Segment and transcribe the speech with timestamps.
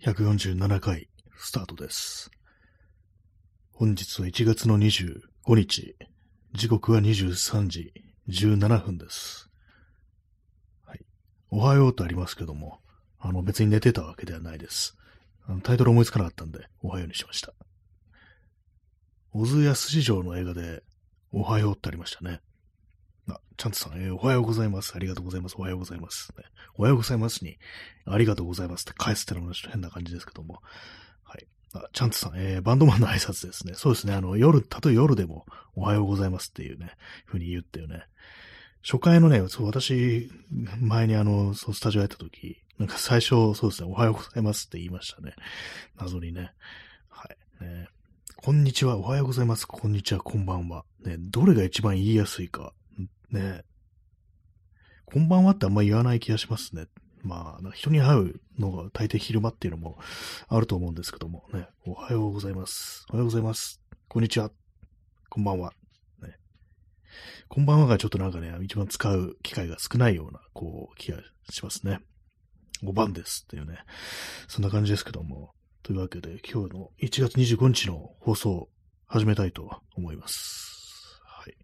[0.00, 2.30] 147回スタートです。
[3.72, 5.96] 本日は1月の25日、
[6.52, 7.92] 時刻は23時
[8.28, 9.50] 17分です。
[10.86, 11.00] はい。
[11.50, 12.78] おはようとありますけども、
[13.18, 14.96] あの別に寝てたわけではないです。
[15.48, 17.52] あのタイトル思いつかなかったんで、おはようにしました。
[19.32, 20.84] 小津安二城の映画で、
[21.32, 22.40] おはようってありましたね。
[23.34, 24.94] あ、ちゃんとさん、えーおはようございます。
[24.94, 25.56] ありがとうございます。
[25.58, 26.32] おはようございます。
[26.36, 26.44] ね
[26.76, 27.58] おはようございますに、
[28.06, 30.60] ありがとうございますって返すってのもちょっと変な感じですけども。
[31.24, 31.46] はい。
[31.74, 33.74] あ、ちゃんとさん、えーバンドマンの挨拶ですね。
[33.74, 34.14] そうですね。
[34.14, 36.92] あの、夜、たとえ夜でも、おはようございますっていうね、
[37.26, 38.04] ふうに言ってよね。
[38.82, 40.30] 初回のね、そう、私、
[40.80, 45.34] 前にあの、そう、スタジオやった時、なんか最初、そうですね、おはようございますって言いましたね。
[45.96, 46.52] 謎にね。
[47.08, 47.28] は
[47.60, 47.64] い。
[47.64, 47.88] ね
[48.36, 49.66] こんにちは、おはようございます。
[49.66, 50.84] こんにちは、こんばんは。
[51.04, 52.72] ね、どれが一番言いやすいか。
[53.30, 53.62] ね
[55.06, 56.84] こんばんはってあんま言わない気がしますね。
[57.22, 59.98] まあ、なんか人に会うのが大抵昼間っていうのも
[60.48, 61.66] あると思うんですけどもね。
[61.86, 63.06] おはようございます。
[63.08, 63.80] おはようございます。
[64.08, 64.50] こんにちは。
[65.30, 65.72] こんばんは。
[66.22, 66.34] ね。
[67.48, 71.18] こんばんはがちょっとなんかね、一番使う機会が少ないような、こう、気が
[71.50, 72.00] しますね。
[72.84, 73.78] お晩ですっていうね。
[74.46, 75.52] そんな感じですけども。
[75.82, 78.68] というわけで、今日の1月25日の放送
[79.06, 81.20] 始めたいと思います。
[81.24, 81.56] はい。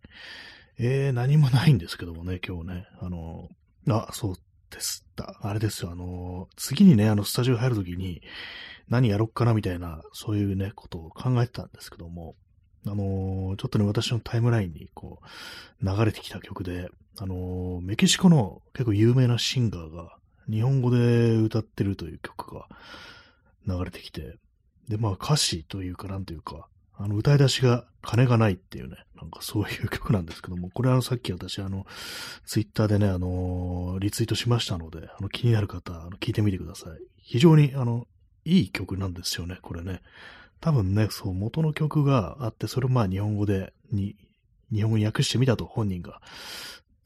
[0.79, 2.87] えー、何もないんですけどもね、今日ね。
[3.01, 3.49] あの、
[3.89, 4.35] あ、そう
[4.71, 5.07] です。
[5.15, 8.23] だあれですよ、あの、次にね、あの、スタジオ入るときに、
[8.89, 12.35] 何やろっかなみたいな、そういうね、ことを考えてたんですけども、
[12.87, 20.17] あのちょっとね、私のタイムラインに、こう、流れてきた曲で、あのメキシコの結構有名なシンガーが、
[20.51, 22.67] 日本語で歌ってるという曲が
[23.67, 24.37] 流れてきて、
[24.89, 31.87] で、まあ歌詞というか、なんというか、あの、歌い出しが金がないっていうね、なんかそういう曲なんですけども、これあの、さっき私あの、
[32.47, 36.99] ツイッターでね、あのリツイートしましたので、あの、気になる方、あの聞いてみてください。
[37.17, 38.07] 非常に、あの、
[38.45, 40.03] いい曲なんですよね、これね。
[40.61, 44.17] 多分ね、そう、元の曲があって、それをまあ日本語で、に、
[44.73, 46.21] 日本語に訳してみたと、本人が。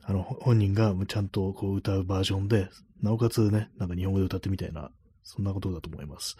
[0.04, 2.68] あの、本人がちゃんとこう歌うバージョンで、
[3.02, 4.90] なおかつね、なんか日本語で歌ってみたいな、
[5.22, 6.36] そんなことだと思います。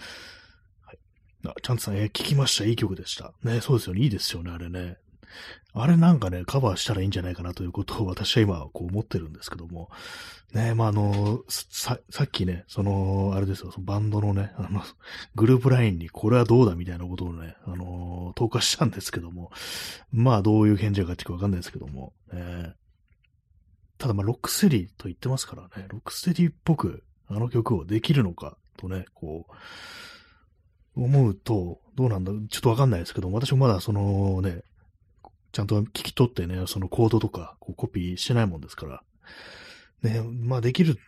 [1.45, 2.65] あ、ちゃんとさん、えー聞きました？
[2.65, 3.33] いい曲でした。
[3.43, 4.03] ね、そうですよね。
[4.03, 4.97] いいですよね、あれね。
[5.75, 9.91] あれなんかね、カバーしたらいいんじゃないかなということを私は今こう思ってるんですけども。
[10.53, 14.83] ね、まあ、あの、さ、さっきね、その、あれですよ、そのバンドのね、あの、
[15.35, 19.53] グループラインにこれはどうだみたいなことをね、あの、投下したんですけども。
[20.11, 22.15] まあ、どういう返事が返ってくるかわかんないですけども。
[22.33, 22.79] えー
[23.99, 29.53] ただまあ、ロックステディと言ってますからね、ロックステディっぽくあの曲をできるのかとね、こう、
[31.05, 34.63] 思うと、どうなんだ、ちょっとわかんないですけど、私もまだそのね、
[35.53, 39.03] ちゃんと聞き取ってね、そのコードとかこうコピーしてないもんですから、
[40.03, 40.99] ね、まあできる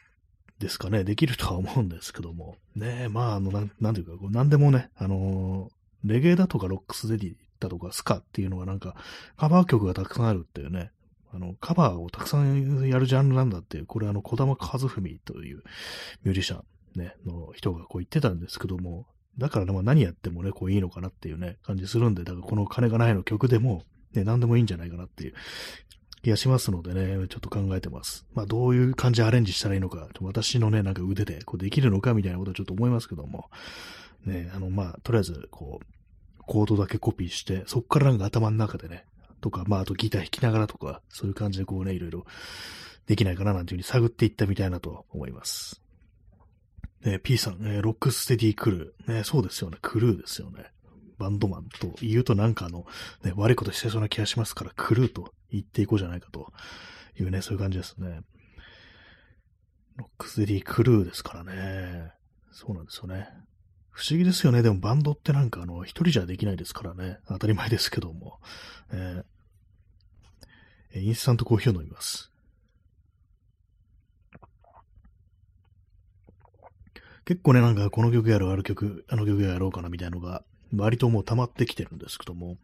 [0.59, 5.71] ですかね、できるとは思うんですけども、ね、まああの、なんなんていうか、こうなんでもね、あの
[6.05, 8.95] レゲエだとかロックステディだとかスカっていうのがなんか、
[9.37, 10.91] カバー曲がたくさんあるっていうね、
[11.33, 15.63] あの、カバーをたくさんやるジャンルなんだっていう、これあの、小玉和文という
[16.25, 16.65] ミュージシャン、
[17.01, 19.07] ね、の人がこう言ってたんですけども、
[19.39, 25.35] だからね、まあ何やってもね、こういいのかなっていうね、感じするんで、だからこの金がないの曲でも、ね、何でもいいんじゃないかなっていう
[26.23, 28.27] 気がしますのでね、ちょっと考えてます。
[28.35, 33.51] まあどういう感じでアレンジしたらいいのか、私のね、なんか腕でこうできるのかみたいなことはちょっと思いますけども、
[34.25, 35.87] ね、あの、まあ、とりあえず、こう、
[36.47, 39.05] コードだけコピーして、そっからなんか頭の中でね、
[39.41, 42.27] とか、まあ、あとギター弾きながらとか、そういう感じでこうね、いろいろ
[43.07, 45.81] できないかななんていうふうに探っていったみたいなと思います。
[47.05, 49.15] ね、P さん、ね、ロックステディクルー。
[49.15, 50.67] ね、そうですよね、クルーですよね。
[51.19, 52.87] バンドマンと言うとなんかあの、
[53.23, 56.53] ね、悪いことしてそうな気がしますから、クルーと言っていこうじゃないかと
[57.19, 58.21] いうね、そういう感じですね。
[59.97, 62.13] ロックステディクルーですからね。
[62.53, 63.29] そうなんですよね。
[63.91, 64.63] 不思議ですよね。
[64.63, 67.19] でもバンドってなんかあの、一人じゃできないですからね。
[67.29, 68.41] 当たり前ですけども。
[68.93, 69.23] え
[70.95, 72.33] インスタントコーヒーを飲みます。
[77.31, 80.43] 結構ね、なんかこの曲やろう、ある曲、あの曲やろうかなみたいなのが、
[80.75, 82.57] 割ともう溜まってきてるんですけども。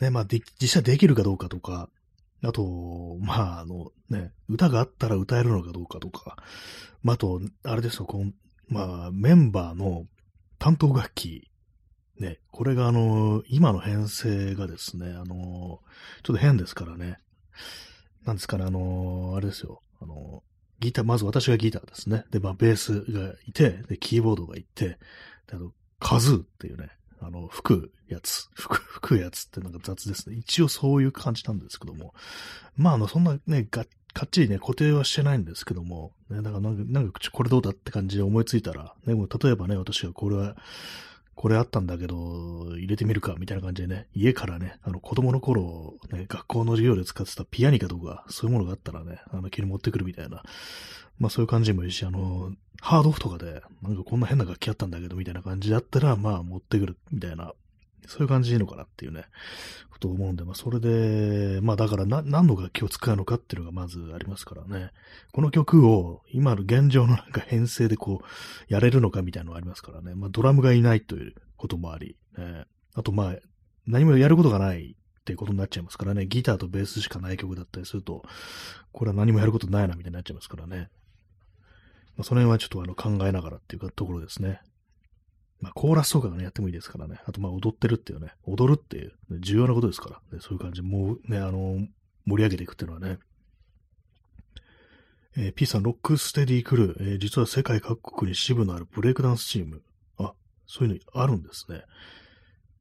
[0.00, 1.88] ね、まあで、実際できるかどうかとか、
[2.44, 6.36] あと、まあ、あの、ね、歌があったら歌えるのかどうかとか、
[7.02, 8.30] まあ、あと、あれですよ、この、
[8.68, 10.06] まあ、メンバーの
[10.60, 11.50] 担当楽器、
[12.20, 15.80] ね、これがあの、今の編成がですね、あの、ちょっ
[16.22, 17.18] と変ですからね。
[18.24, 19.82] なんですかね、あの、あれですよ、
[20.84, 22.24] ギター、まず私がギターですね。
[22.30, 24.96] で、まあ、ベースがいて、で、キーボードがいて、で
[25.52, 26.90] あと、カズーっていうね、
[27.20, 30.36] あの、吹くやつ、吹く、 吹くやつってなんか雑ですね。
[30.36, 32.14] 一応そういう感じなんですけども。
[32.76, 40.56] まあ、あの、そんなね、楽かっちりね、固定はしてないんですけども、ね、だからなんか、なんかこれどうだって感じで思いついたら、ね、もう例えばね、私がこれは、
[41.34, 50.42] これあったんだけど、入れてみるか、みたいな感じでね、家からね、あの、子供の頃、ね、学校の授業で使ってたピアニカとか、そういうものがあったらね、あの、急に持ってくるみたいな、
[51.18, 57.52] まあそういう感じもいいし、あの、ハードオフとかで、なんかこんな変な楽器あったんだけど、みたいな感じだったら、まあ持ってくる、みたいな、
[58.08, 59.24] そういう感じでいいのかなっていうね、
[59.90, 64.90] ことを思うんで、まあそれで、まあだから何の楽器を使うのかっていうのがまずありますからね。
[65.32, 70.14] この曲を今の現状のなんか編成でこう、やれるのかみたいなのがありますからね。
[70.14, 72.64] まあドラムがいないということもあり、ね、
[72.94, 73.36] あとまあ、
[73.86, 76.26] 何もやることがないっていうことになっちゃいますからね。
[76.26, 78.22] ギターとベースしかない曲だったりすると、
[78.92, 80.90] これは何もやることないなみたいになっちゃいますからね。
[82.16, 84.60] まあ、その辺はちょっとあの考えながらっていうかところですね。
[85.64, 87.18] まあ、コーラスとかがね、やってもいいですからね。
[87.24, 91.78] あと、まあ、踊ってるっていうね、踊るっていう、ね、重要なことですから、ね、そういう感じ、もうね、あの、
[92.26, 93.18] 盛り上げていくっていうのはね。
[95.38, 99.80] えー、P さん、ロックステディクルー、えー、実は世界各国に支部のあるブレイクダンスチーム。
[100.18, 100.34] あ、
[100.66, 101.82] そういうのあるんですね。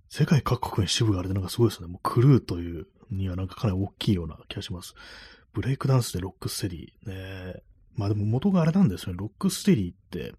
[0.10, 1.88] 世界各国に支部があるってなんかすごいですね。
[1.88, 4.94] もうクルーというにはなんかかなり大きいような気がします。
[5.54, 7.54] ブレイクダンスでロックステディ。
[7.54, 7.64] ね
[7.96, 9.18] まあでも元があれなんですよね。
[9.20, 10.34] ロックステディって、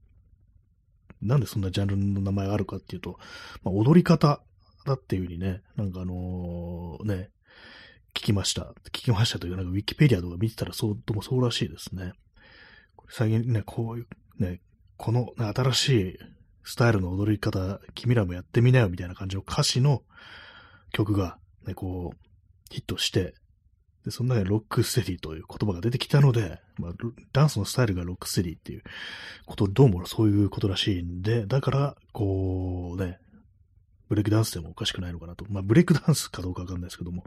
[1.25, 3.19] なんでそんなジャンルの名前があるかっていうと、
[3.63, 4.41] まあ、踊り方
[4.85, 7.31] だっていう風にね、なんかあのー、ね、
[8.15, 8.75] 聞きました。
[8.87, 12.13] 聞きましたというか、なんかウィキペディアとか見てたらそうともそうらしいですね。
[13.09, 14.07] 最近ね、こういう、
[14.39, 14.61] ね、
[14.97, 16.19] この、ね、新しい
[16.63, 20.03] スタイルの踊り方、君らもやってみなよみたいな感じの歌詞の
[20.93, 22.17] 曲が、ね、こう、
[22.71, 23.35] ヒットして、
[24.05, 26.93] で、その中でロックステディという言葉が出てきたので、まあ、
[27.33, 28.83] ダンスのスタイルがロックステディっていう
[29.47, 33.19] こと、どうもそういうことらしいんで、だから、こうね、
[34.09, 35.47] ブレイクダンスでもおかしくないのかなと。
[35.49, 37.25] まあ、ブレイクダンスかどうかわかんないですけども、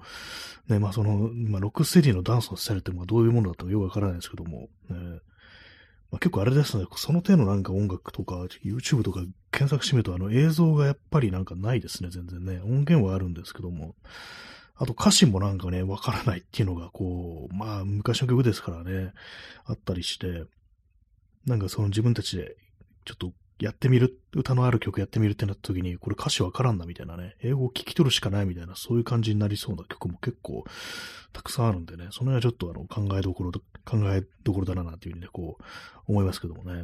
[0.68, 5.20] ね、まあ、その、まあ、ロックステディのダンスのスタイルってのはどういうものだったかよくわからないですけども、ね、
[6.12, 9.22] まあ、結構あれですね、その手のなんか音楽とか、YouTube とか
[9.52, 12.62] 検索してみると、あの映像がやっぱりなんかないですね、全然ね。
[12.64, 13.96] 音源はあるんですけども、
[14.80, 19.14] あと歌詞もなんかね、わからないっていうのが、こう、まあ、昔の曲ですからね、
[19.66, 20.46] あったりして、
[21.46, 22.56] なんかその自分たちで、
[23.06, 30.64] ちょっとやってみる、歌のある曲やってみるってなった時に、これ歌詞わからんなみたいなね、英語を聞き取るしかないみたいな、そういう感じになりそうな曲も結構
[31.34, 35.64] たくさんあるんでね、その辺はちょっとあの考えどころ、考えどころだなっていうふうにね、こう
[36.08, 36.84] 思いますけどもね。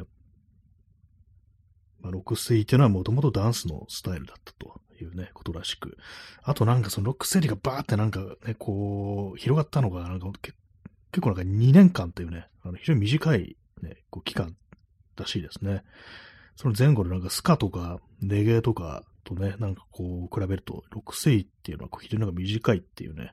[2.00, 5.96] まあ、ロックステイっていうのはもともとダンスのスタイルだったというね、ことらしく。
[6.42, 14.56] あとなんかそのロックステディがバーってなんかね、こう、広がったのが、なんか結構なんか2年間っていうね、あの非常に短いね、こう期間
[15.16, 15.84] らしいですね。
[16.56, 23.32] その前後でなんかスカとかレゲエとかとね、なんかこう比べると、ロックステディっていうのは非常になんか短いっていうね、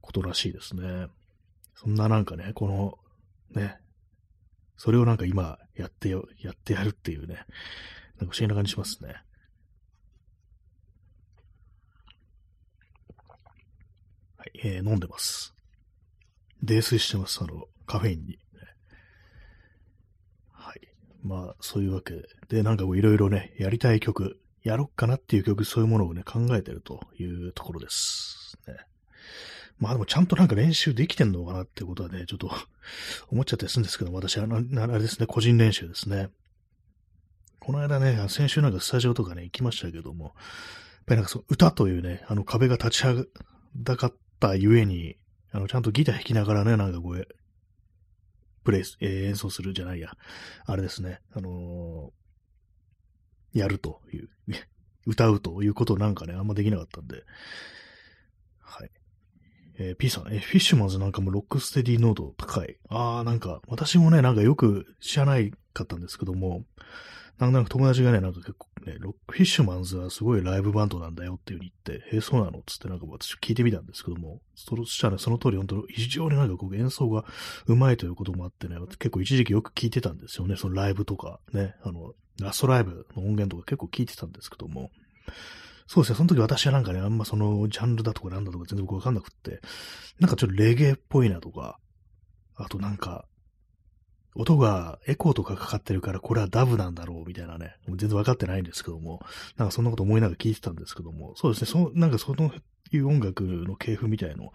[0.00, 1.06] ことらしいですね。
[1.74, 2.98] そんななんかね、この、
[3.60, 3.76] ね、
[4.76, 6.18] それをなんか今やって、や
[6.50, 7.34] ってやるっていうね、
[8.18, 9.14] なんか不思議な感じしますね。
[14.42, 15.54] はい、えー、飲んでます。
[16.64, 18.40] 泥酔してます、あの、カフェインに。
[20.50, 20.80] はい。
[21.22, 28.58] まあ、そういうわけで、なんかこういろいろね、やりたい曲、やろっかなっていう曲、そういうものをね、考えてるというところです。
[28.66, 28.74] ね。
[29.78, 32.50] まあでもちゃんとなんか練習できてんのかなってことはね、ちょっと
[33.30, 36.30] 思っちゃったりするんですけど、私、あの、あれですね、個人練習ですね。
[37.60, 40.34] この間ね、先週なんかスタジオとかね、行きましたけども、やっ
[41.06, 43.24] ぱりなんかその歌というね、あの壁が立ち上
[43.84, 45.16] がったゆえに、
[45.52, 47.28] あの、ちゃんとギター弾きながらね、なんかこう、
[48.64, 50.10] プレイス、えー、演奏するじゃないや。
[50.66, 54.28] あれですね、あのー、やるという、
[55.06, 57.24] 歌うということなんかね、あんまできなかったんで、
[58.58, 58.90] はい。
[59.78, 62.78] えー、P さん、えー、フィッシュマンズなんかもロックステディ濃度高い。
[62.88, 66.64] あー、なんか、私もね、なんかよく知らないかったんですけども、
[67.38, 77.24] なんとなく友達がね、なんか結構ね、ロックフィッシュマンズはすごいライブバンドなんだよっていう風に言って、へえ、そうなのつってなんか私聞いてみたんですけども、そしたらその通り本当に非常になんかこう演奏が
[77.66, 81.40] 上手いということもあってね、結構一時期よく聞いてたんですよね、そのライブとか。
[81.52, 84.90] ね、あの、ラストライブの音源とか結構聞いてたんですけども、
[85.86, 89.60] そうですね、その時私はなんかね、あんまそのジャンルだとかなんだとか全然僕わかんなくって、
[90.20, 91.78] なんかちょっとレゲエっぽいなとか、
[92.54, 93.26] あとなんか、
[94.34, 99.20] 音がエコーとかかかってるからこれはダブなんだろうみたいなね、もう全然わかってないんですけども、
[99.56, 102.50] なんかそんなこと思いながら聞いてたんですけども、そうですね、そなんかその
[102.92, 104.52] いう音楽の系譜みたいのを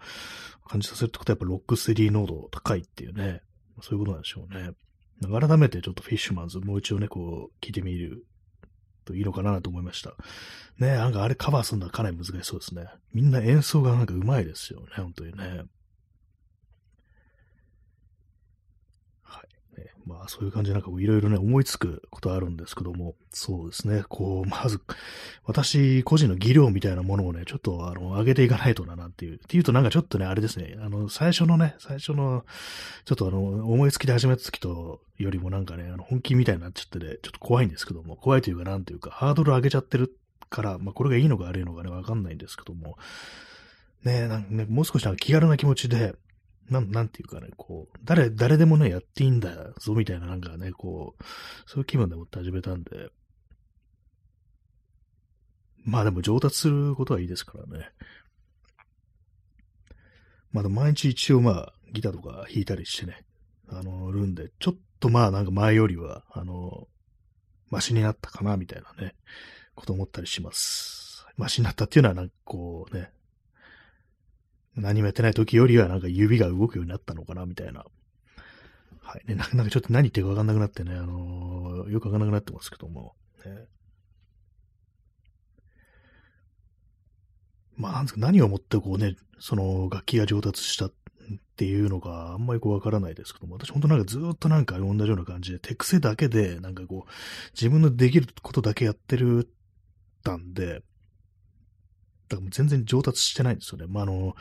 [0.66, 3.42] 感じさせるってことはやっぱロックステディ濃度高いっていうね、
[3.80, 4.70] そういうことなんでしょうね。
[5.20, 8.24] 改めてちょっとフィッシュマンズもう一度ね、こう聞いてみる
[9.04, 10.14] といいのかなと思いました。
[10.78, 12.86] ねなんかあれカバーするのはかなり難しそうですね。
[13.12, 15.64] みんな演奏がなんか上手いですよね、本当にね。
[19.78, 24.80] ね、まあそういう感じでなんかいろいろね、思いつくことあるんですけども、そうですね、こう、まず、
[25.44, 29.36] 私個人の技量みたいなものをね、ちょっとあの、上げていかないとな、なんていう。
[29.36, 32.44] っていうとなんかちょっとね、あれですね、あの、最初のね、最初の、
[33.04, 33.38] ちょっとあの、
[33.70, 40.16] 思いつきで始めた時と、よりもなんかね、あの、本気みたいになっちゃってね、ちょっと怖いんですけども、怖いというかなんていうか、ハードル上げちゃってる
[40.48, 42.96] から、まあこれがいいのか悪いのかね、わかんないんですけども、
[44.04, 46.14] ね、なんかね、もう少しなんか気軽な気持ちで、
[46.70, 51.24] なん、なんていうかね、こう、誰、誰でもね、やっていいんだぞ、みたいな、なんかね、こう、
[51.66, 53.10] そういう気分でもって始めたんで、
[55.84, 57.90] まあでも上達することはいいですからね。
[60.52, 63.24] まだ毎日一応まあ、ギターとか弾いたりしてね、
[63.68, 66.88] あの、るんで、ちょっとまあなんか前よりは、あの、
[67.70, 69.14] マシになったかな、みたいなね、
[69.74, 71.26] こと思ったりします。
[71.36, 73.10] マシになったっていうのは、なんかこうね、
[74.78, 77.84] 何もやってない時よりはなんか指が動くようになったのかな、みたいな。
[79.02, 79.22] はい。
[79.26, 83.14] ね、なんかちょっと何言ってるかわかんなくなってね、あのー、よくわかんなくなってますけども。
[83.44, 83.66] ね、
[87.76, 90.92] まあ、何をもってこうね、その楽器が上達したっ
[91.56, 97.10] ていうのがあんまりこうわからないですけども、私本当なんかずっとなんか同じような感じで手癖だけで、なんかこう、
[97.52, 99.48] 自分のできることだけやってる
[100.22, 100.82] たんで、
[102.28, 103.86] だから全然上達してないんですよね。
[103.88, 104.36] まあ、あの、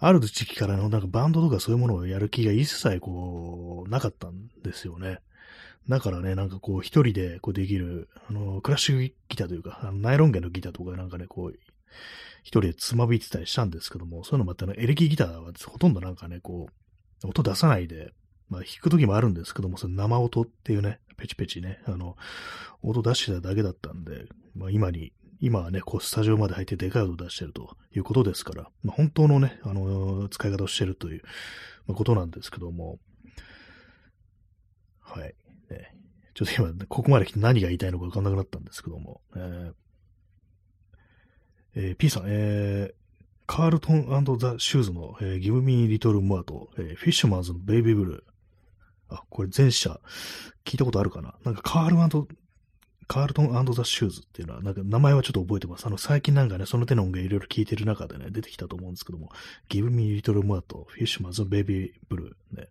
[0.00, 5.18] ある時期からのなんかバンドとかそういうものをやる気が一切こう、なかったんですよね。
[5.88, 11.58] だからね、なんかこう、一人でこうできる、あの、クラッシュギターというか、あのナイロン弦のギターとかなんかね、こう、
[12.42, 16.68] 一人でつまびいてたりしたんですけども、そういうのもあってエレキギターはほとんどなんかね、こ
[17.22, 18.12] う、音出さないで、
[18.48, 22.16] まあ弾く時もあるんですけども、その生音っていうね、ペチペチね、あの、
[22.82, 31.22] 音出してただけだったんで、まあ今に今はね、こう、スタジオまで入ってでかい音を出してるということですから、まあ、本当のね、あのー、使い方をしてるという、
[31.86, 32.98] まあ、ことなんですけども、
[35.00, 35.34] はい。
[35.70, 35.94] ね、
[36.34, 39.72] ちょっと今、ここまで来て何が言いたいのか分かんなくなったんですけども、えー
[41.74, 42.94] えー、P さん、えー、
[43.46, 49.14] カールトンザ・シューズの、えー、ギブミー・リトル・モアと、えー、フィッシュマンズのベイビーブルー。
[49.14, 50.00] あ、これ前者、
[50.64, 51.34] 聞いたことあるかな？
[51.44, 51.96] なんかカール
[53.08, 55.86] カールトンザ・シューズっていうのは、なんか名前はちょっと覚えてます。
[55.86, 59.30] あの、最近なんかね、その手の音源いろいろ聞いてる中でね、出てきたと思うんですけども、
[59.70, 62.68] Give Me Little More と Fishman's Baby Blue ね。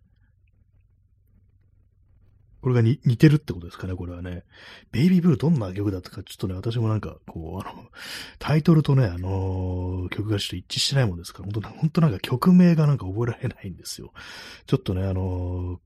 [2.60, 4.44] これが似てるってことですかね、これはね。
[4.90, 7.86] ベイビーブルーどんな曲だったか、ちょっとね、私もなんか、こう、あの、
[8.38, 14.12] タイトルとね、あのー、曲がちょっと一致してないもんですから、本当本当なんか曲名がなんか覚えられないんですよ。
[14.66, 15.80] ちょっとね、あの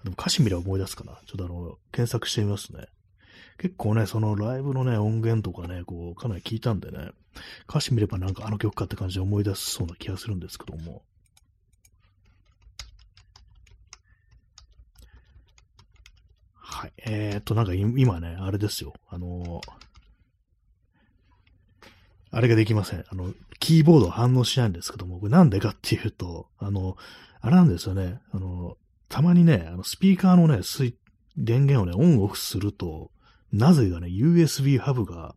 [0.00, 1.20] ー、でも歌詞見れば思い出すかな。
[1.26, 2.86] ちょっとあの、検索してみますね。
[3.58, 7.10] 結構ね、そのライブのね、音源とかね、こう、かなり聞いたんでね、
[7.68, 11.02] 歌詞見ればなんかあの曲かって感じで思い出すそうな気がするんですけども。
[16.54, 16.92] はい。
[16.98, 18.94] えー、っと、なんか今ね、あれですよ。
[19.08, 19.60] あのー、
[22.30, 23.04] あれができません。
[23.08, 26.96] あの、キーボード反応しないんですけども、これなんでかっていうと、あの、
[27.40, 28.20] あれなんですよね。
[28.30, 28.76] あの、
[29.08, 30.60] たまにね、あの、スピーカーのね、
[31.36, 33.10] 電源をね、オンオフすると、
[33.52, 35.34] なぜかね、USB ハブが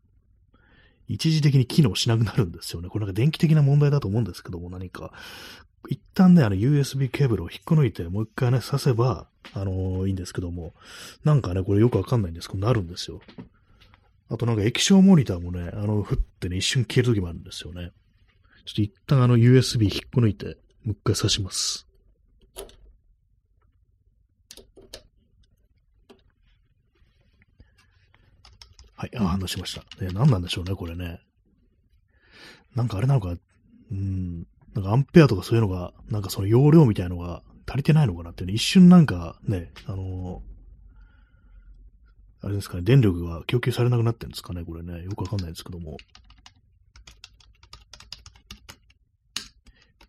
[1.08, 2.90] 一時的に機能しなくなるんですよね。
[2.90, 5.12] これなんか電気的な問題だと思うんですけども、何か。
[5.90, 10.74] 一旦ね、あの USB ケーブルを引っこ抜いて、もう一回ね、挿せば、あのー、いいんですけども、
[11.24, 13.20] なんかね、これよくわかんないんですけど、なるんですよ。
[14.30, 17.92] あとなんか液晶モニターもね、あの、ふってね、一瞬消える時もあるんですよね。
[18.66, 20.56] ちょっと一旦あの USB 引っこ抜いて、もう
[20.92, 21.88] 一回挿します。
[29.02, 29.82] はい、あ、話しました。
[30.06, 31.22] ね、何なんでしょうね、これね。
[32.76, 45.04] なんかあれなのか、うん、なんかアンペアとかそういうのが、なんかその容量みたいのが足りてないのかなっていうね、一瞬なんかね、あのー、あれですかね、電力が供給されなくなってるんですかね、これね。
[45.04, 45.98] よくわかんないですけども。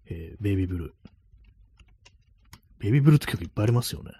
[0.04, 0.92] えー、ベイビーブルー。
[2.78, 4.10] ベイビーブルーって曲いっぱいありますよね。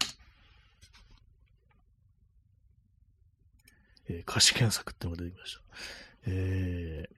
[4.13, 5.61] えー、歌詞検索ってのが出てきました。
[6.27, 7.15] えー、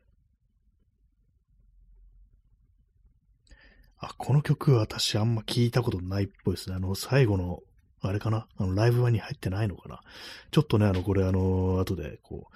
[3.99, 6.77] あ、この曲私あんま聞いたことないっぽいですね。
[6.77, 7.61] あの、最後の、
[8.01, 8.47] あれかな？
[8.59, 10.01] あの、ライブ版に入ってないのかな？
[10.51, 12.55] ちょっとね、あの、これあの、後で、こう、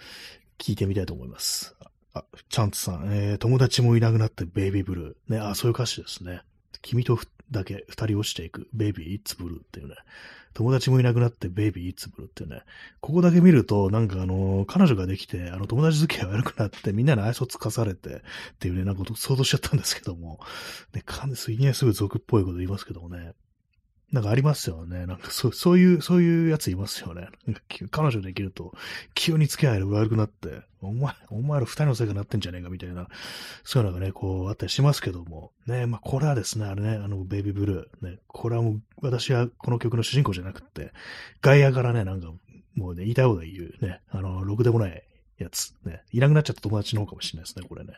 [0.58, 1.74] 聞いてみたいと思います。
[2.12, 5.34] あ、チャンツさん、えー、友達もいなくなってベイビーブルー。
[5.34, 6.42] ね、あ、そういう歌詞ですね。
[6.82, 7.18] 君と
[7.50, 9.94] だけ二人落ちていく、ベイビーイッツブルっていうね。
[10.54, 12.62] 友達もいなくなってベイビーいつぶるっていうね、
[13.00, 18.20] ここだけ見ると、なんかあの、彼女ができて、あの、友達付き合い悪くなって、みんなに愛想つかされて、っ
[18.58, 20.40] ていうね、なんか想像しちゃったんですけども、
[20.94, 23.34] ね、かんす、いきなりすぐ俗っぽいこと言いますけどもね、
[24.12, 25.04] なんかありますよね。
[25.04, 27.28] なんかそう、そういう、そういうやついますよね。
[27.90, 28.72] 彼女できると、
[29.14, 33.08] 急に付き合いが悪くなって、お前、お前ら二人のせいがなってんじゃねえかみたいな、
[33.64, 40.92] そういうのがね、こうあったりしますけども、ね、まあこれはですね、あれね、あの、ベイビーブルー、ね、これはもう、私はこの曲の主人公じゃなくて、
[41.42, 42.32] 外野からね、なんか、
[42.76, 45.02] もうね、言いたいこと言うね、あの、ろくでもない
[45.36, 47.92] やつ、ね、いなくなっちゃった友達の方かもしれないですね、これね。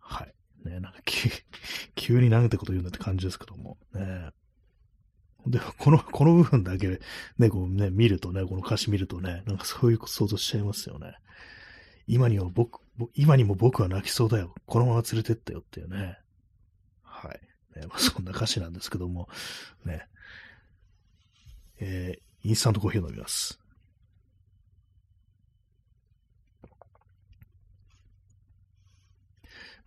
[0.00, 0.34] はい。
[0.64, 0.98] ね、なんか
[1.94, 4.30] 急になんてこと言うんだって感じですけども、ね。
[5.46, 7.00] で、この、 この部分だけ
[7.38, 11.14] ね、こうね、見るとね、この歌詞見るとね、なんかそういう想像しちゃいますよね。
[12.06, 12.80] 今にも僕、
[13.14, 14.54] 今にも僕は泣きそうだよ。
[14.66, 16.18] このまま連れてったよっていうね。
[17.02, 17.40] はい。
[17.78, 19.28] ねまあ、そんな歌詞なんですけども、
[19.84, 20.06] ね。
[21.80, 23.60] えー、インスタントコーヒー飲みます。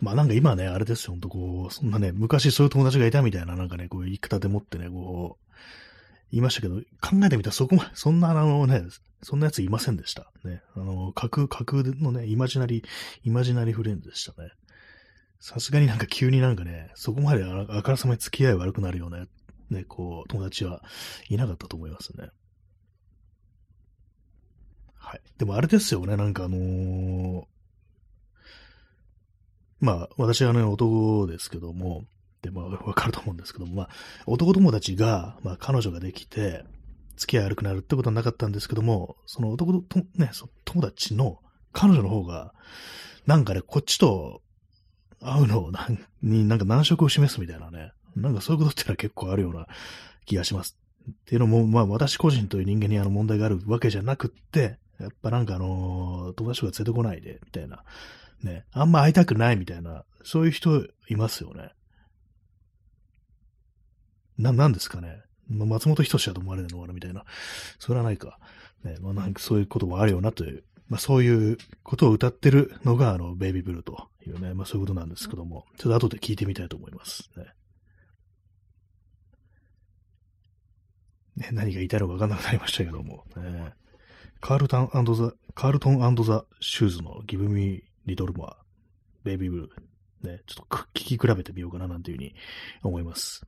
[0.01, 5.45] まあなんか今ね、あれですよ、ほんとこう、そんなね、昔そういう友達がいたみたいな、なんかね、こう言い方でもってね、こう、
[6.31, 8.83] 言いましたけど、考えてみたらそこまで、そんなあのね、
[9.21, 10.31] そんなやついませんでした。
[10.43, 10.63] ね。
[10.75, 12.85] あの、架空、架空のね、イマジナリー、
[13.23, 14.49] イマジナリーフレンズでしたね。
[15.39, 19.25] さすがになんか急になんかね、そこまであからさまに付き合い悪くなるような、
[19.69, 20.81] ね、こう、友達は
[21.29, 22.29] いなかったと思いますね。
[24.95, 25.21] はい。
[25.37, 27.43] でもあれですよね、なんかあのー、
[29.81, 32.05] まあ、私はね、男ですけども、
[32.41, 33.89] で、まあ、わかると思うんですけども、まあ、
[34.27, 36.63] 男友達が、まあ、彼女ができて、
[37.17, 41.39] 付き合い悪くなるってことはなかったんですけども、その男と、ね、そ友達の
[41.73, 42.53] 彼女の方が、
[43.25, 44.41] なんかね、こっちと
[45.19, 49.67] 会うのをなんになんか難色を示すみたいなね、なんかそういうことってのは結構あるような
[50.25, 50.77] 気がします。
[51.09, 57.83] っていうのも、まあ私個人という人間にあの問題があるわけじゃなくって、やっぱなんかあの友達が連れてこないで、みたいな
[58.43, 61.71] ね、あんま会いたくないみたいな、そういう人いますよね。
[64.37, 65.21] な、なんですかね。
[65.47, 67.25] ま松本人志だと思われるのかなみたいな。
[67.79, 68.39] それはないか。
[68.83, 77.45] ね、まあなんかそういうこともあるよなという、まあそういうことを歌ってるのが、あの、ベイビーブルーというね、まあそういうことなんですけども、ちょっと後で聞いてみたいと思いますね。
[81.35, 83.73] ね、何が言いたいのかわかんなくなりましたけども、ね、
[84.41, 88.57] カールタンザ、カールトンザ・シューズのギブミーリトルモア、
[89.23, 92.35] ベイビーブルー、ね、ちょっと聞き比べてみようかななんていうふうに
[92.83, 93.45] 思います。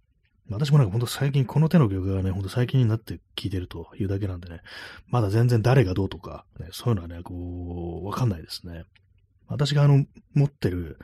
[0.50, 4.62] 私もなんかほんと最近この手の曲がね、ほんと最近になって聴いてるというだけなんでね、
[5.08, 8.86] まだ全然誰がどうとか、ね、そういうのはね、こう、わかんないですね。
[9.48, 10.98] 私があの、持ってる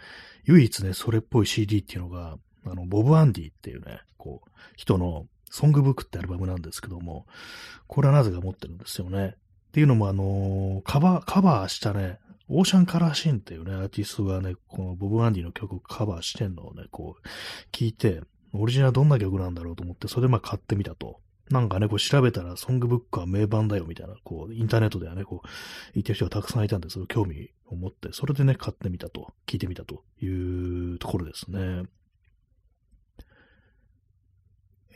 [0.45, 7.26] 唯一ね、それっぽい CD っていうのが、あの、ボブ・アンディっていうね、こう、人のソングブックってアルバムなんですけども、
[7.88, 9.36] これはなぜか持ってるんですよね。
[9.69, 12.19] っていうのもあのカバー、カバーしたね、
[12.50, 17.28] オーシャンカラーシーンっていうね、アーティストがね、このボブ・アンディの曲をカバーしてんのをね、こう、
[17.72, 18.22] 聞いて、
[18.54, 21.20] オリジナルどんな曲なんだろうと思って、それでまあ買ってみたと。
[21.52, 25.48] なんかね、こう調べたら、ソングブックは名盤だよみたいな、こう、インターネットではね、こう、
[25.94, 31.84] 言ってる人がたくさんいたんで、それ興味を持って、それでね、買ってみたと、聞いてみたというところですね。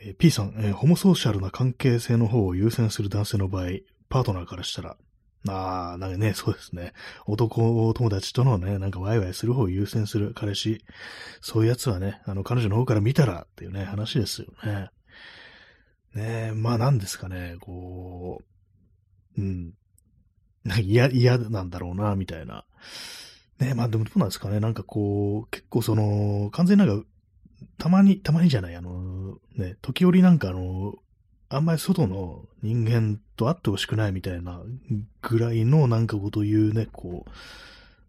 [0.00, 3.68] え、P さん、えー、ホモソーシャルな関係性の方を優先する男性の場合、
[4.08, 4.96] パートナーからしたら、
[5.48, 6.92] ああ、なんかね、そうですね。
[7.26, 10.84] 男友達とのね、なんかワイワイする方を優先する彼氏。
[11.40, 14.90] そういうやつはね、あの、彼女の方から見たらっていうね、話ですよね。
[16.14, 18.42] ねえ、まあなんですかね、こ
[19.36, 19.72] う、うん。
[20.64, 22.64] なんか嫌、嫌なんだろうな、みたいな。
[23.58, 27.06] ねえ、まあでもどうなんですかね、なんかこう、結構その、完全になんか、
[27.78, 30.94] たまに、たまにじゃない、あの、ね、時折なんかあの、
[31.54, 34.60] あんまり外の人間と会ってほしくないみたいな
[35.22, 37.30] ぐらいのなんかこと言うね、こう、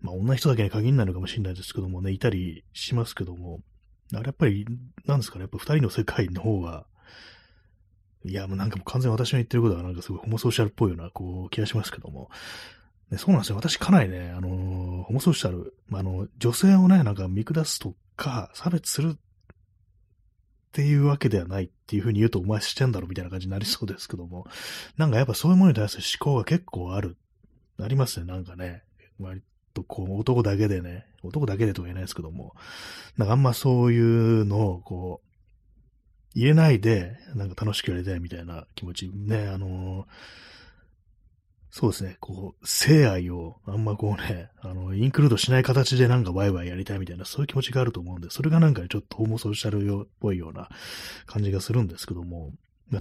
[0.05, 3.61] まあ、女人だけに限らないのかもしれないですけどもね、いたりしますけども、
[4.13, 4.65] あれやっぱり、
[5.05, 6.85] なんですかね、やっぱ二人の世界の方が、
[8.23, 12.29] いや、もうなんかもう完全に私の言ってることはなんかすごいホモソーシャルっぽいような、こう、気がしますけども、
[13.11, 13.55] ね、そうなんですよ。
[13.55, 19.17] 私かなりね、あのー、ホモソーシャル、まああの、女性をね、なんか見下すとか、差別する
[20.75, 24.45] っていうわけではないっていうふうに言うとお前してんだろみたいな感じになりそうですけども、
[24.97, 27.15] なんかやっぱそういうものに対する思考が結構ある、
[27.79, 28.83] ありますね、なんかね。
[29.17, 29.41] 割
[29.73, 32.57] とこう男だけでね、男だけでとは言えないですけども、
[33.15, 40.05] なんかあんまそういうのをこう、言えないで、なんか楽しくやりたいみたいな気持ち、ね、あのー
[41.77, 50.69] そうですね、こう、性愛をあんまこうね、あの、インクルードしない形でなんかワイワイやりたいみたいな、そういう気持ちがあると思うんで、それがなんかちょっとホモソーシャルっぽいような
[51.25, 52.53] 感じがするんですけども、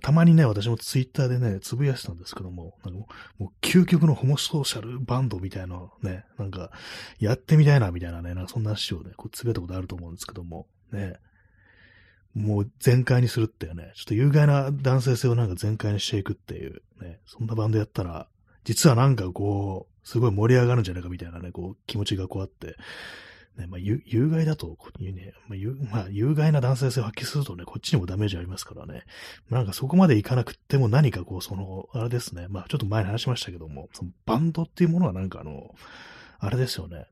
[0.02, 3.06] たまにね、私もツイッターでね、つぶやしてたんですけども、なんかも
[3.38, 6.72] う、もう究極のホモソーシャルバンドみたいなね、なんか、
[7.20, 11.14] やってみたいな、みたいなね、なんかそんな話をね、こうつぶやいたことあると思うんですけども、ね。
[12.34, 18.26] もう全開にするっていうね、ちょっと有害な男性性をなんか全開にしていくっていうね、そんなバンドやったら、
[18.64, 22.76] 実はなんかこう、すごい盛り上がるんじゃないかみたいなね、こう、気持ちがこうあって、
[23.56, 29.04] ね、まあ、有害だと、ね、まあ、有まあ、有害な男性性を発揮するとね、こっちにもダメージありますからね。
[29.48, 35.74] なんかそこまでいかなくっても何かこう、その、あれですね、まあ、ちょっと前に話しましたけども、そのバンドっていうものはなんかあの、
[36.40, 37.06] あれですよね。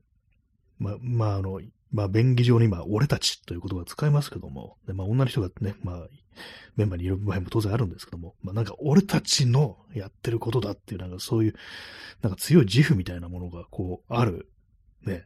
[0.79, 1.61] ま、まあ、あの、
[1.93, 6.07] まあ、便宜上に今、俺たちという言葉を使いますけども、でまあ、女の人がね、まあ、
[6.75, 11.53] メンバーにいる場合も当然あるんですけども、まあ、なんか、俺たちのやってることだっていう、なんかそういう、
[12.23, 14.49] なんか強い自負みたいなものが、こう、ある、
[15.05, 15.25] ね、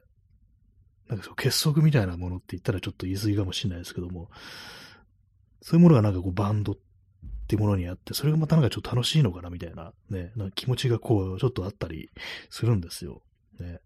[1.07, 4.29] なんかそう結束みたいなものって言ったらちょっと言い過ぎかもしれないですけども、
[5.61, 6.75] そういうものがなんかこう、バンドっ
[7.47, 12.09] ていうものにあって、それがまたなんかちょっと楽しいのかなみたいな、ね、なんか気持ちがこう、ちょっとあったり
[12.49, 13.21] するんですよ。
[13.59, 13.79] ね。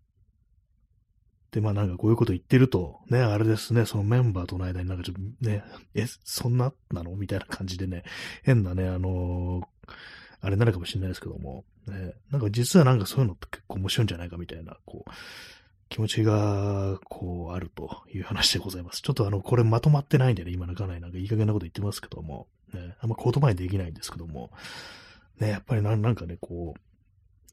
[1.52, 7.16] で、まあなんかこういうこと言ってると、ね、あれですね、そのメンバーとの間になんかちょっとね、え、そんななの？
[7.16, 8.04] みたいな感じでね、
[8.44, 9.94] 変なね、あのー、
[10.42, 15.12] あれになるかもしれないですけども、ね、なんか実はなんかそういうのって結構面白いんじゃないかみたいな、こう、
[15.90, 19.02] 気持ちが、こう、あるという話でございます。
[19.02, 24.52] ちょっとあの、これまとまってないんでね、今のかなりなんかいい加減なこと言ってますけども、ね、あんま言葉にできないんですけども、
[25.38, 26.80] ね、やっぱりなんかね、こう、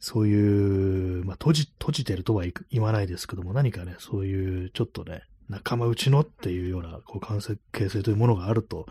[0.00, 7.40] そういう、まあ、閉じ、閉じてるとは言わないですけども、何かね、そういうちょっとね、仲間内のっていうような、こう、関
[7.72, 8.86] 係性というものがあると、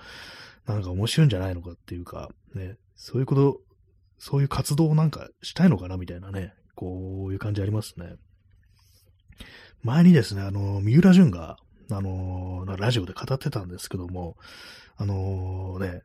[0.65, 3.61] なんか面白いんじゃないのかっていうか、ね、そういうこと、
[4.19, 8.15] そういう活動をなんかしたいのかなみたいなね、こういう感じありますね。
[9.83, 11.57] 前にですね、あの、三浦淳が、
[11.89, 14.35] あの、ラジオで語ってたんですけども、
[14.97, 16.01] あのね、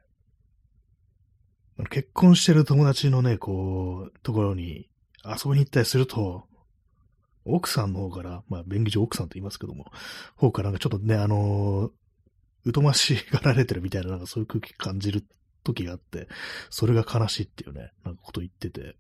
[1.91, 4.87] 結婚してる友達のね、こう、ところに
[5.25, 6.45] 遊びに行ったりすると、
[7.45, 9.87] 奥さんの方から、まあ、便宜上奥さんと言いますけども、
[10.37, 15.25] 方からなんかちょっとね、あのー、疎ましがられてるみたいな、なんかそういう空気感じる
[15.65, 16.29] 時があって、
[16.71, 18.97] それが悲しいっていうね、なんかこと言ってて、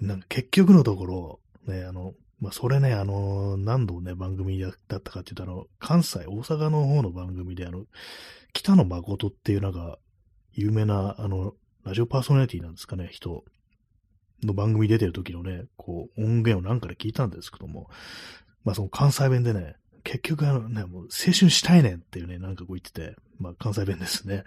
[0.00, 7.84] なんか結局のところ、ね、あの、まあ、それね、あの、何度ね、番組だったかって言うと、あの、関西、大阪の方の番組で、あの、
[8.52, 9.98] 北野誠っていうなんか、
[10.52, 13.44] 有名な、あの、ラジオパーソナリティなんですかね、人。
[14.42, 17.90] の番組出てる時のね、こう、音源をなんかで聞いたんですけども、
[18.64, 24.44] まあその関西弁でね、結局あのね、もう青春したいねんっていうね、なんかこう言ってて、まあ関西弁ですね。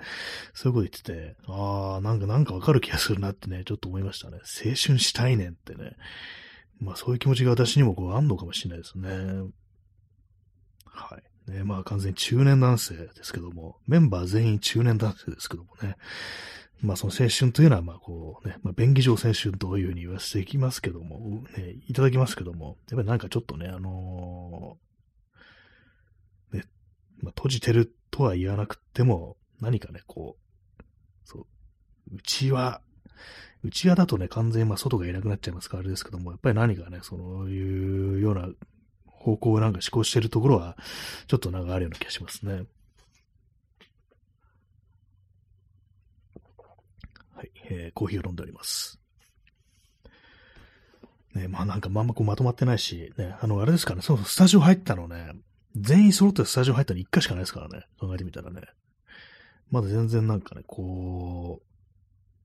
[0.54, 4.38] そういうこと言ってて、ああ、なんかなんかわかる気がするなってね、ちょっと思いましたね。
[4.38, 5.95] 青春したいねんってね。
[6.80, 9.10] まあそういう気持ちが私にもこうあんのかもしれないですね。
[10.86, 11.51] はい。
[11.51, 15.95] ね、まあ完全に中年男性ですけども、メンバー全員中年男性ですけどもね。
[16.82, 26.63] まあその青春というのは、まあこうね、まあ便宜上青春というふうに言わせていきますけども、ね、いただきますけども、やっぱりなんかちょっとね、あのー、ね、
[27.22, 30.38] まあ閉じてるとは言わなくても、何かね、こ
[30.80, 30.84] う、
[31.24, 31.46] そう、
[32.15, 32.82] うちは、
[33.63, 38.50] うちわだとね、完全にまあ外がいなくなっちゃいますからあれですけども、やっぱり何かね、そういうような
[39.06, 40.76] 方向をなんか思考してるところは、
[41.28, 42.63] ちょっとなんかあるような気がしますね。
[47.36, 48.99] はい、えー、コーヒーを飲んでおります。
[51.34, 55.31] ね、まあなんかまんまこうまとまってないし、ね、あの、あれですかね、そのスタジオ入ったのね、
[55.77, 58.62] 全員揃ってスタジオ入ったの1回しかないですからね、考えてみたらね。
[59.69, 61.62] まだ全然なんかね、こ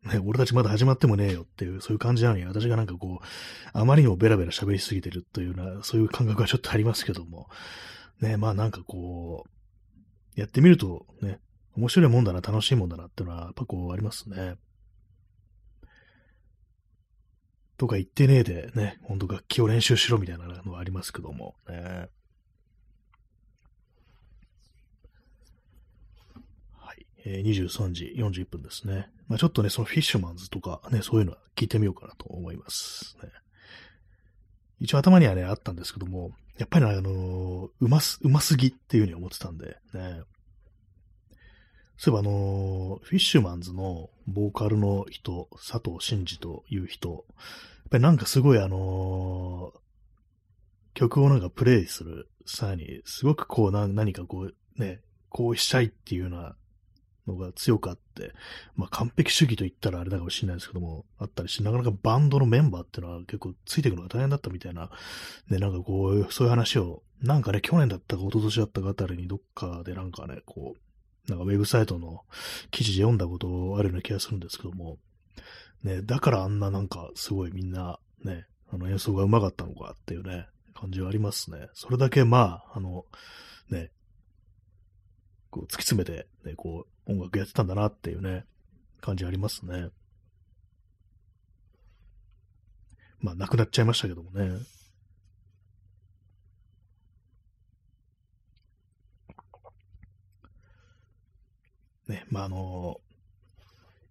[0.04, 3.26] う、ね、俺たちまだ始まってもねえよっていう、そういう感じなのに、私がなんかこう、
[3.72, 7.48] あまりにもベラベラ喋りすぎてるというような、そういう感覚はちょっとありますけども、
[8.20, 9.44] ね、まあなんかこ
[10.36, 11.40] う、やってみるとね、
[11.76, 14.54] 面白いもんだな、楽しいもんだなっていうのは、やっぱこうありますね。
[17.76, 22.08] とか言ってねえでね、ほんと楽器を練習しろみたいなのはありますけども、ね。
[26.72, 27.06] はい。
[27.24, 29.08] えー、23時41分ですね。
[29.28, 33.18] まあちょっとね、そのフィッシュマンズとかね、そういうのは聞いてみようかなと思います。
[33.22, 33.28] ね、
[34.80, 40.22] 一応頭にはね、あったんですけども、やっぱりあのー、うます、うますぎっていうふうに思ってたんで、ね。
[41.98, 49.78] そういえばあの、フィッシュマンズのボーカルの人、佐藤真二という人、やっぱりなんかすごいあのー、
[50.94, 56.56] 曲をなんかプレイする際に、すごくこうな何かこうね、こうしたいっていうような
[57.26, 58.32] のが強くあって、
[58.76, 64.90] まあ完璧主義と言ったらあれだかもしれないですけども、あったりして、なかなかバンドのメンバーっていうのは結構ついていくのが大変だったみたいな、
[65.48, 70.85] ね、なんかこう、そういう話を、なんかね、去年だったか一昨年だったかあたりにどっかでなんかね、こう、
[71.28, 72.22] なんかウェブサイトの
[72.70, 74.98] 記事で読んだことあるような気がするんですけども、
[75.82, 81.68] ね、だからあんななんかすごいみんなね、あの演奏が上手かったのかっていうね、感じはありますね。
[81.74, 83.04] それだけまあ、あの、
[83.70, 83.90] ね、
[85.50, 88.44] こう突き詰めて、ね、こう、音楽やってたんだなっていうね、
[89.00, 89.88] 感じありますね。
[93.20, 94.50] まあ、亡くなっちゃいましたけどもね。
[102.08, 103.00] ね、まあ、あの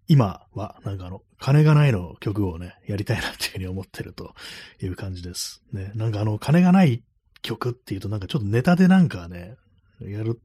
[0.07, 4.33] 今は、なんかあの、金がないの曲をね、やりたいなっていうふうに思ってると
[4.81, 5.63] いう感じです。
[5.73, 7.03] ね、なんかあの、金がない
[7.41, 9.55] 曲っていうとなんかちょっとネタでなんかね、
[10.01, 10.39] やる、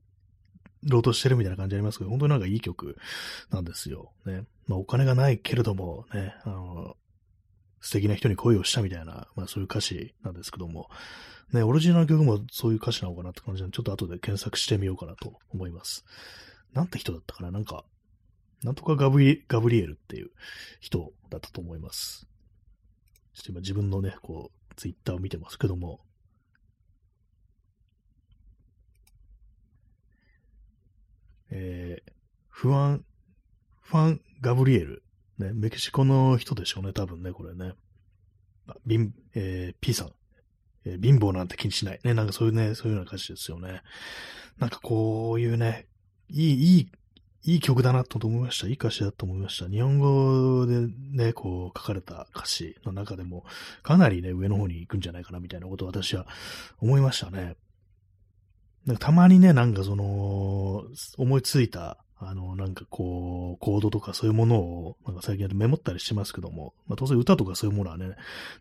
[0.82, 2.96] ろうとしてるみたいな感じありますけど、本当になんかいい曲
[3.50, 4.12] なんですよ。
[4.24, 4.44] ね。
[4.66, 6.96] まあお金がないけれども、ね、あの、
[7.82, 10.88] 素敵な人に恋をしたみたいな、まあそういう歌詞なんですけども、
[11.52, 16.04] ね、オリジナル曲もそういう歌詞なのかなって感じで、ちょっと後で検索してみようかなと思います。
[16.72, 17.50] なんて人だったかな？
[17.50, 17.84] なんか、
[18.62, 20.30] なんとかガブリガブリエルっていう
[20.80, 22.26] 人だったと思います。
[23.34, 26.00] ちょっと今自分のね、こう、ツイッターを見てますけども、
[31.50, 32.12] えー、
[32.48, 33.04] フアン、
[33.82, 35.02] ファン・ガブリエル。
[35.38, 37.72] ね、メキシコの人でしょうね、多分ね、これね。
[38.68, 40.12] あビン、えー、P さん。
[40.84, 42.00] えー、貧乏なんて気にしない。
[42.04, 43.82] ね、なんかそういうね、そういうような歌詞ですよね。
[44.58, 45.88] なんかこういうね、
[46.30, 46.90] いい、いい、
[47.44, 48.66] いい曲だなと思いました。
[48.66, 49.68] いい歌詞だと思いました。
[49.68, 53.44] 日本語でね、こう書かれた歌詞の中でも、
[53.82, 56.26] かなりね、上の方に行くんじゃないかなみたいなことを私は
[56.80, 57.56] 思いましたね。
[58.86, 60.84] なんかたまにね、なんかその、
[61.18, 68.16] 思いついた、あの、なんかこう、コードとかそういうものを、なんか最近メモったりしますけども、まあ当然歌とかそういうものはね、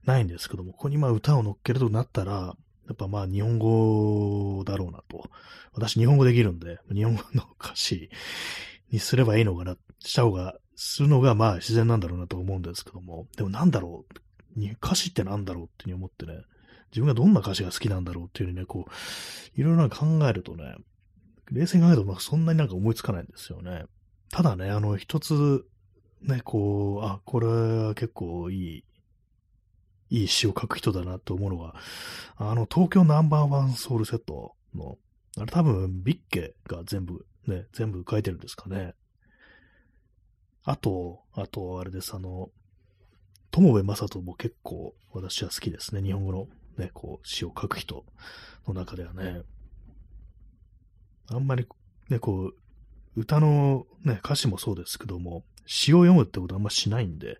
[0.06, 2.56] ないんですけども、ここにまあ歌を乗っけるとなったら、
[2.90, 5.30] やっぱまあ日本語だろうなと。
[5.74, 8.10] 私日本語できるんで、日本語の歌詞
[8.92, 14.06] にすればいいのかな、した方が、するのがまあ自然なんだろうなと思うんですけども、でもなんだろ
[14.58, 16.42] う、歌詞ってなんだろうっていうふうに思ってね、
[16.92, 20.76] 自分がどんな歌詞が好きなんだろうっていうふうにね、こう、いろいろな考えるとね、
[21.52, 23.86] 冷静に考えると、まあ、そんなになんか思いつかないんですよね。
[24.32, 25.66] ただね、あの、一つ、
[26.22, 28.84] ね、こう、あ、これは結構いい、
[30.10, 31.76] いい詩を書く人だなと思うのが、
[32.38, 34.98] あの、東京ナンバーワンソウルセットの、
[35.38, 38.96] あれ多分、ビッケが全部、ね、全部書いてるんですかね。
[40.64, 42.50] あと、あと、あれです、あの、
[43.52, 46.02] 友部正人も結構私は好きですね。
[46.02, 48.06] 日本語のね、こう、詩を書く人
[48.68, 49.42] の中ではね、
[51.32, 51.68] あんまり
[52.10, 52.52] ね、こ
[53.16, 57.38] う、歌のね、歌詞もそうですけども、詩を読むってことはあんましないんで、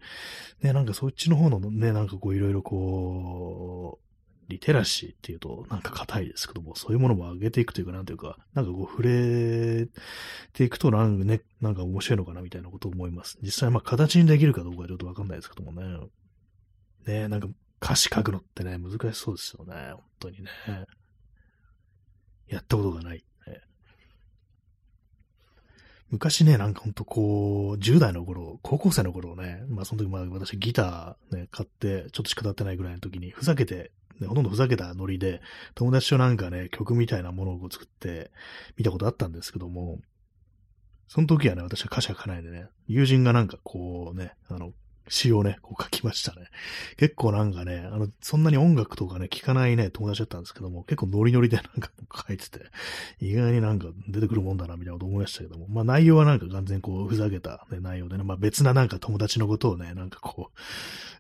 [0.62, 9.88] ね、なんかそっちの方のね、なんかこういろいろこう、リテラシーっていうとなんか硬いですけども、そういうものも上げていくというか、なんていうか、なんかこう触れ
[10.54, 13.40] ていくとなんかね、なんか面白いのかなみたいなことを思います。
[13.42, 16.00] 実際まあ形にできるかどうかはちょっとわかんないですけどもね。
[17.08, 17.48] ね、なんか
[17.82, 19.74] 歌詞書くのってね、難しそうですよね。
[19.94, 20.50] 本当にね。
[22.48, 23.24] やったことがない。
[26.12, 35.42] 昔ね、なんかほんとこう、10代の頃、高校生の頃ね、まあその時まあ私ギターね、買って、ちょっとしか経ってないぐらいの時に、ふざけて、ね、ほとんどふざけたノリで、
[35.76, 38.32] 友達となんかね、曲みたいなものを作って
[38.76, 40.00] 見たことあったんですけども、
[41.08, 44.74] その時はね、私は歌詞は書かないでね、友人がなんかこうね、あの、
[45.10, 46.48] 詩をね、こう書きましたね。
[46.98, 51.92] 結構なんかね、あの、そんなに音楽とかね、聞かないね、友達だったんですけども、結構ノリノリでなんか
[52.28, 52.60] 書いてて、
[53.20, 60.52] 意外になんか出てくるもんだな、みたいなこと思いましたけども、まあ内容はなんか完全こう、ふざけた、ね、内容でね、まあ別ななんか友達のことをね、なんかこ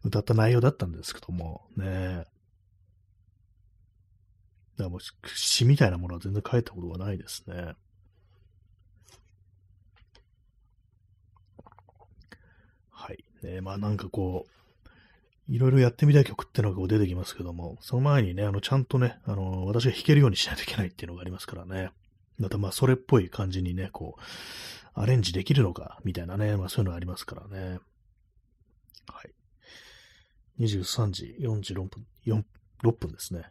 [0.03, 2.25] う、歌った内容だったんですけども、ね、
[4.79, 4.99] だからもう
[5.35, 7.73] 詩みたいなものは全然書いたことがないですね。
[13.43, 14.49] ね、まあなんかこう、
[15.49, 21.89] いろいろやってみたい曲ってのがこう出てきますけども、その前にね、あの、ちゃんとね、あの、私が弾けるようにしないといけないっていうのがありますからね。
[22.37, 24.21] またまあ、それっぽい感じにね、こう、
[24.93, 27.79] アレンジできるのか、みたいなね、まあそういうのありますからね。
[29.07, 30.63] はい。
[30.63, 32.43] 23時46分、4、
[32.83, 33.43] 6分ですね。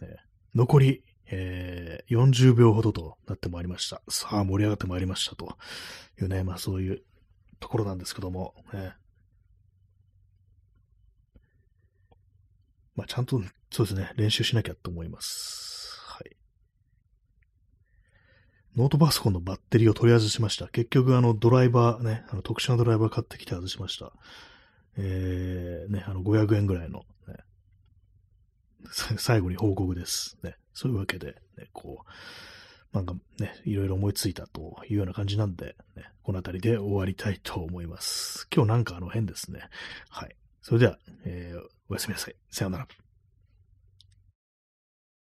[0.00, 0.16] ね
[0.54, 4.02] 残り、えー、40秒ほどとなってまいりました。
[4.08, 5.56] さあ、盛り上がってまいりましたと
[6.20, 7.02] いうね、まあそういう
[7.62, 8.94] ところなんですけども、ね。
[12.94, 15.98] まあ、ちゃんと、そうですね、練習しなきゃと思います。
[16.06, 16.36] はい。
[18.76, 20.68] ノートパソコンのバッテリーを取り外しました。
[20.68, 24.12] 結局、あの、ドライバーね、あの特殊なドライバー買ってきて外しました。
[24.96, 27.36] えー、ね、あの、500円ぐらいの、ね、
[29.16, 30.36] 最後に報告です。
[30.42, 32.10] ね、そういうわけで、ね、こう、
[32.92, 38.46] なんかね、いろいろ思いついたというような感じなんで、ね、この辺りで終わりたいと思います。
[38.54, 39.60] 今日なんかあの変ですね。
[40.10, 40.36] はい。
[40.60, 42.36] それでは、えー、おやすみなさい。
[42.50, 42.88] さようなら。